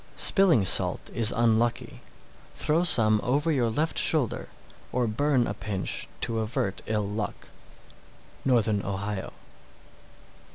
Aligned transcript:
645. 0.15 0.23
Spilling 0.25 0.65
salt 0.65 1.09
is 1.13 1.31
unlucky; 1.31 2.01
throw 2.55 2.83
some 2.83 3.21
over 3.23 3.51
your 3.51 3.69
left 3.69 3.99
shoulder, 3.99 4.49
or 4.91 5.05
burn 5.05 5.45
a 5.45 5.53
pinch 5.53 6.07
to 6.21 6.39
avert 6.39 6.81
ill 6.87 7.07
luck. 7.07 7.49
_Northern 8.43 8.83
Ohio. 8.83 9.31